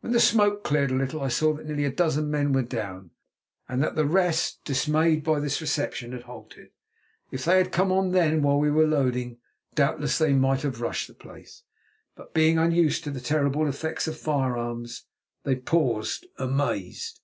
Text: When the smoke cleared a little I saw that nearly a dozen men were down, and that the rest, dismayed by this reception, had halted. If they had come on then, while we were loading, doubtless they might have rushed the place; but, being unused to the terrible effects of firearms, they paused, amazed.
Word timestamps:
When 0.00 0.10
the 0.12 0.18
smoke 0.18 0.64
cleared 0.64 0.90
a 0.90 0.96
little 0.96 1.22
I 1.22 1.28
saw 1.28 1.54
that 1.54 1.66
nearly 1.68 1.84
a 1.84 1.92
dozen 1.92 2.28
men 2.32 2.52
were 2.52 2.62
down, 2.64 3.12
and 3.68 3.80
that 3.80 3.94
the 3.94 4.04
rest, 4.04 4.58
dismayed 4.64 5.22
by 5.22 5.38
this 5.38 5.60
reception, 5.60 6.10
had 6.10 6.22
halted. 6.24 6.70
If 7.30 7.44
they 7.44 7.58
had 7.58 7.70
come 7.70 7.92
on 7.92 8.10
then, 8.10 8.42
while 8.42 8.58
we 8.58 8.72
were 8.72 8.88
loading, 8.88 9.38
doubtless 9.76 10.18
they 10.18 10.32
might 10.32 10.62
have 10.62 10.80
rushed 10.80 11.06
the 11.06 11.14
place; 11.14 11.62
but, 12.16 12.34
being 12.34 12.58
unused 12.58 13.04
to 13.04 13.12
the 13.12 13.20
terrible 13.20 13.68
effects 13.68 14.08
of 14.08 14.18
firearms, 14.18 15.04
they 15.44 15.54
paused, 15.54 16.26
amazed. 16.38 17.20